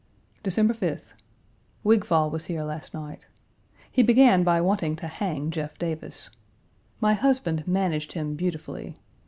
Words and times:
December 0.41 0.73
5th. 0.73 1.13
Wigfall 1.83 2.31
was 2.31 2.45
here 2.45 2.63
last 2.63 2.91
night. 2.91 3.27
He 3.91 4.01
began 4.01 4.43
by 4.43 4.59
wanting 4.59 4.95
to 4.95 5.05
hang 5.05 5.51
Jeff 5.51 5.77
Davis. 5.77 6.31
My 6.99 7.13
husband 7.13 7.67
managed 7.67 8.13
him 8.13 8.33
beautifully. 8.35 8.95